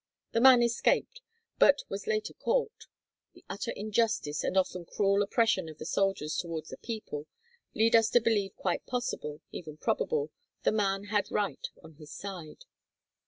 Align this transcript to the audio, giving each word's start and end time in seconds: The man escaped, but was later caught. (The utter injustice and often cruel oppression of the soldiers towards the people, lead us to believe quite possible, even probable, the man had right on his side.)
The 0.31 0.41
man 0.41 0.63
escaped, 0.63 1.21
but 1.59 1.83
was 1.87 2.07
later 2.07 2.33
caught. 2.33 2.87
(The 3.35 3.45
utter 3.47 3.69
injustice 3.69 4.43
and 4.43 4.57
often 4.57 4.83
cruel 4.83 5.21
oppression 5.21 5.69
of 5.69 5.77
the 5.77 5.85
soldiers 5.85 6.37
towards 6.37 6.69
the 6.69 6.77
people, 6.79 7.27
lead 7.75 7.95
us 7.95 8.09
to 8.09 8.19
believe 8.19 8.55
quite 8.55 8.83
possible, 8.87 9.41
even 9.51 9.77
probable, 9.77 10.31
the 10.63 10.71
man 10.71 11.03
had 11.13 11.29
right 11.29 11.67
on 11.83 11.97
his 11.97 12.11
side.) 12.11 12.65